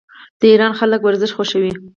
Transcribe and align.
د 0.39 0.41
ایران 0.51 0.73
خلک 0.79 0.99
ورزش 1.03 1.31
خوښوي. 1.37 1.71